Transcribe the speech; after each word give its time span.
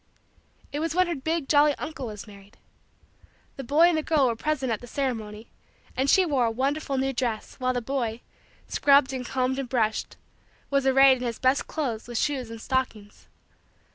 It 0.71 0.79
was 0.79 0.95
when 0.95 1.05
her 1.05 1.13
big, 1.13 1.47
jolly, 1.47 1.75
uncle 1.77 2.07
was 2.07 2.25
married. 2.25 2.57
The 3.55 3.63
boy 3.63 3.83
and 3.83 3.95
the 3.95 4.01
girl 4.01 4.25
were 4.25 4.35
present 4.35 4.71
at 4.71 4.81
the 4.81 4.87
ceremony 4.87 5.51
and 5.95 6.09
she 6.09 6.25
wore 6.25 6.45
a 6.45 6.49
wonderful 6.49 6.97
new 6.97 7.13
dress 7.13 7.53
while 7.59 7.73
the 7.73 7.83
boy, 7.83 8.21
scrubbed 8.67 9.13
and 9.13 9.23
combed 9.23 9.59
and 9.59 9.69
brushed, 9.69 10.17
was 10.71 10.87
arrayed 10.87 11.17
in 11.19 11.23
his 11.23 11.37
best 11.37 11.67
clothes 11.67 12.07
with 12.07 12.17
shoes 12.17 12.49
and 12.49 12.59
stockings. 12.59 13.27